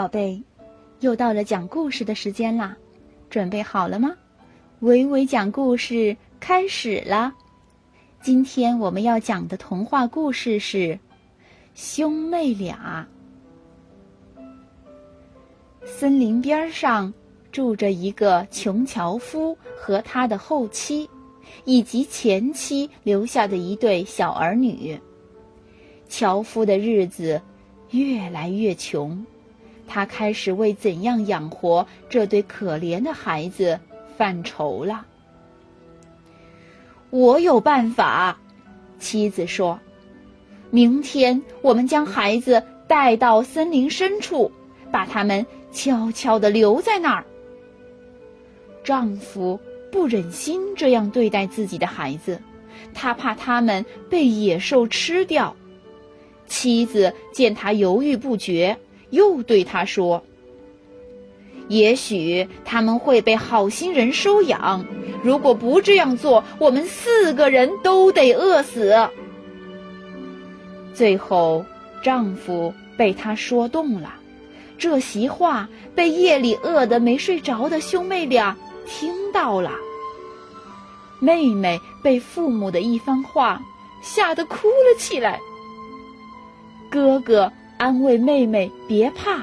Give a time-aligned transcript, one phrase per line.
[0.00, 0.42] 宝贝，
[1.00, 2.74] 又到了讲故事的时间啦，
[3.28, 4.16] 准备好了吗？
[4.78, 7.34] 维维讲故事开始了。
[8.22, 10.78] 今天我们要讲的童话故事是
[11.74, 13.06] 《兄妹俩》。
[15.84, 17.12] 森林边上
[17.52, 21.06] 住着一个穷樵夫和他的后妻，
[21.66, 24.98] 以及前妻留下的一对小儿女。
[26.08, 27.38] 樵夫的日子
[27.90, 29.22] 越来越穷。
[29.92, 33.76] 他开始为怎样养活这对可怜的孩子
[34.16, 35.04] 犯愁了。
[37.10, 38.38] 我有办法，
[39.00, 39.76] 妻子说
[40.70, 44.48] ：“明天我们将孩子带到森林深处，
[44.92, 47.24] 把他们悄悄地留在那儿。”
[48.84, 49.58] 丈夫
[49.90, 52.40] 不忍心这样对待自己的孩子，
[52.94, 55.56] 他怕他们被野兽吃掉。
[56.46, 58.78] 妻子见他犹豫不决。
[59.10, 60.22] 又对他说
[61.68, 64.84] ：“也许他们会被好心人收养。
[65.22, 69.08] 如果不这样做，我们四个人都得饿死。”
[70.94, 71.64] 最后，
[72.02, 74.14] 丈夫被他说动了。
[74.78, 79.72] 这席话被夜里饿得没睡着的兄妹俩听到了。
[81.18, 83.60] 妹妹被父母的一番话
[84.02, 85.38] 吓得哭了起来。
[86.90, 87.52] 哥哥。
[87.80, 89.42] 安慰妹妹别怕，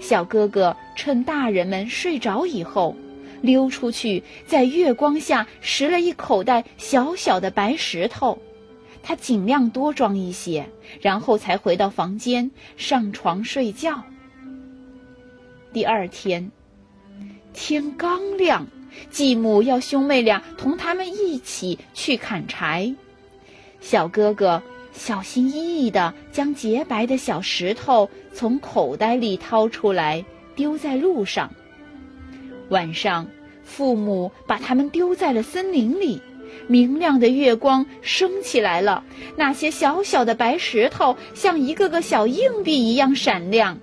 [0.00, 2.94] 小哥哥趁大人们睡着以后，
[3.40, 8.38] 溜出去，在月光下拾了一口袋小小的白石头，
[9.02, 10.64] 他尽量多装一些，
[11.00, 14.00] 然后才回到房间上床睡觉。
[15.72, 16.52] 第二天，
[17.52, 18.64] 天刚亮，
[19.10, 22.94] 继母要兄妹俩同他们一起去砍柴，
[23.80, 24.62] 小哥哥。
[24.92, 25.54] 小心翼
[25.84, 31.50] 翼地将洁白的小石头从口袋里掏出来，丢在路上。
[32.68, 33.26] 晚上，
[33.64, 36.20] 父母把它们丢在了森林里。
[36.68, 39.02] 明亮的月光升起来了，
[39.36, 43.78] 那些小小的白石头像一个个小硬币一样闪亮。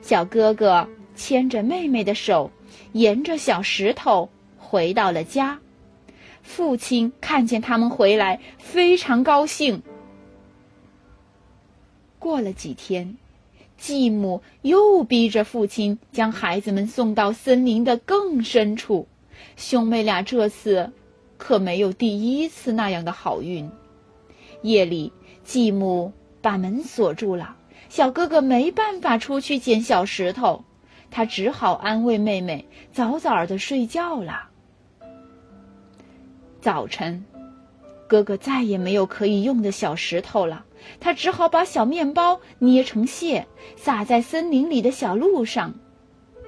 [0.00, 2.50] 小哥哥牵着妹妹的手，
[2.92, 5.58] 沿着小石头回到了家。
[6.42, 9.82] 父亲看见他们回来，非常高兴。
[12.22, 13.16] 过了几天，
[13.76, 19.08] 继母又逼着父亲将孩子们送到森林的更深处。
[19.56, 20.92] 兄妹俩这次
[21.36, 23.68] 可没有第一次那样的好运。
[24.62, 25.12] 夜里，
[25.42, 27.56] 继母把门锁住了，
[27.88, 30.62] 小哥哥没办法出去捡小石头，
[31.10, 34.48] 他只好安慰妹妹早早的睡觉了。
[36.60, 37.24] 早晨，
[38.06, 40.64] 哥哥再也没有可以用的小石头了。
[41.00, 45.74] 他只好把小面包捏成屑，撒在森林里的小路上。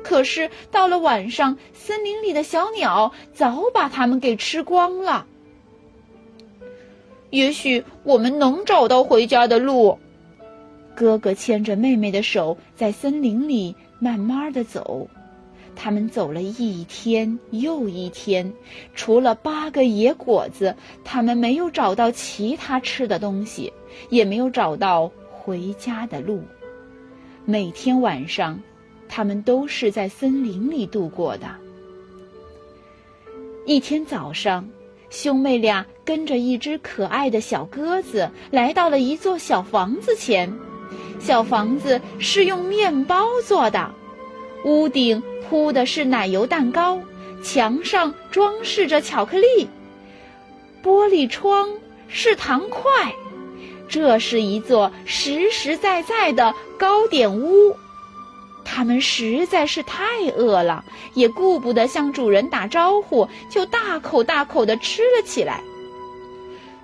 [0.03, 5.27] 可是到了晚上，森林里的小鸟早把它们给吃光了。
[7.31, 9.99] 也许我们能找到回家的路。
[10.95, 15.09] 哥哥牵着妹妹的手，在森林里慢慢的走。
[15.77, 18.53] 他们走了一天又一天，
[18.95, 20.75] 除了八个野果子，
[21.05, 23.73] 他们没有找到其他吃的东西，
[24.09, 26.43] 也没有找到回家的路。
[27.45, 28.59] 每天晚上，
[29.09, 31.47] 他们都是在森林里度过的。
[33.67, 34.69] 一天早上，
[35.11, 40.53] 兄妹俩跟着一只可爱的小鸽子来到了一座小房子前，
[41.21, 43.91] 小房子是用面包做的，
[44.65, 45.23] 屋顶。
[45.47, 46.99] 铺的是奶油蛋糕，
[47.43, 49.69] 墙上装饰着巧克力，
[50.83, 51.69] 玻璃窗
[52.09, 53.15] 是糖块，
[53.89, 57.77] 这是一座实实在在的糕点屋。
[58.65, 60.03] 他们实在是太
[60.35, 60.83] 饿了，
[61.13, 65.61] 也顾不得向主人打招呼，就大口大口的吃了起来。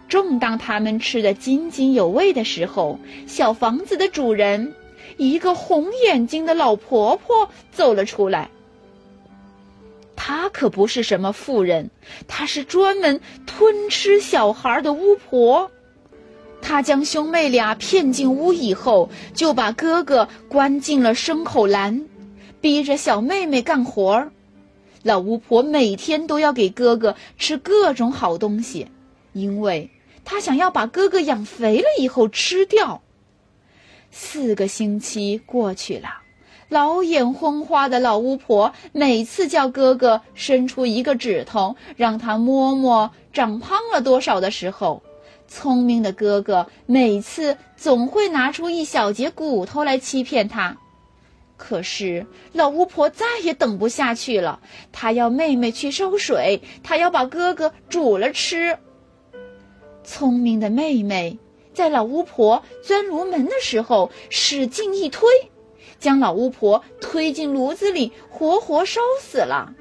[0.07, 4.75] 正当他们吃得津津有味的时候，小房子的主人。
[5.17, 8.51] 一个红眼睛的老婆婆走了出来。
[10.17, 11.91] 她可不是什么富人，
[12.29, 15.71] 她是专门吞吃小孩的巫婆。
[16.63, 22.07] 她将兄妹俩骗进屋以后，就把哥哥关进了牲口栏，
[22.61, 24.33] 逼着小妹妹干活儿。
[25.03, 28.89] 老巫婆每天都要给哥哥吃各种好东西，
[29.33, 29.91] 因为
[30.27, 33.01] 她想要把哥哥养肥了以后吃掉。
[34.11, 36.09] 四个星期过去了，
[36.69, 45.03] 老眼昏花的老巫婆每次叫哥哥伸出一个指头，让他摸摸长胖了多少的时候，
[45.49, 50.77] 聪明的哥哥每次总会拿出一小节骨头来欺骗他。
[51.57, 54.61] 可是老巫婆再也等不下去了，
[54.93, 58.79] 她要妹妹去烧水，她要把哥哥煮了吃。
[60.03, 61.39] 聪明的妹妹
[61.81, 65.27] 在老巫婆钻炉门的时候使劲一推，
[65.99, 69.73] 将老巫婆推进炉子里，活活烧死了。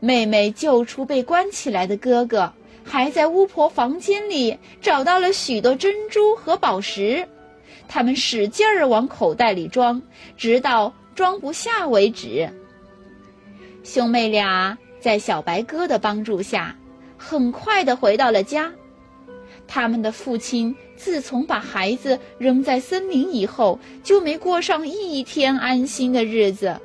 [0.00, 2.52] 妹妹救出被关起来的哥哥，
[2.84, 7.26] 还在巫婆房间里找到了许多珍珠和宝石。
[7.88, 10.02] 他们使劲儿往口袋里装，
[10.36, 12.50] 直到装不下为止。
[13.82, 16.76] 兄妹俩在小白鸽的帮助下，
[17.16, 18.74] 很快的回到了家。
[19.66, 26.80] 他们的父亲自从把孩子扔在森林以后，就没过上一天安心的日子。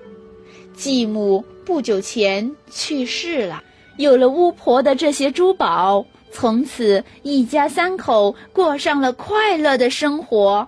[0.74, 3.64] 继母不久前去世了，
[3.98, 10.68] 有了巫婆的这些珠宝，从此一家三口过上了快乐的生活。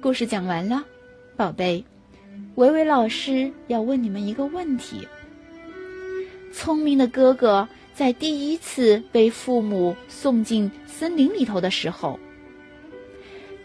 [0.00, 0.84] 故事讲完了，
[1.36, 1.84] 宝贝，
[2.54, 5.06] 维维老师要问你们一个问题：
[6.52, 12.18] 聪明的哥哥在第一次被父母送进森林里头的时候，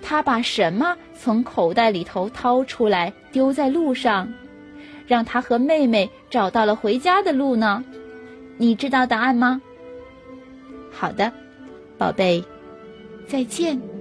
[0.02, 4.32] 他把什么从口袋里头掏出来丢在路上，
[5.08, 7.84] 让他和妹妹找到了回家的路呢？
[8.58, 9.62] 你知道答案吗？
[10.92, 11.32] 好的，
[11.98, 12.44] 宝贝，
[13.28, 13.97] 再见。